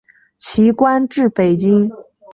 [0.39, 2.29] 其官至北京都指挥使。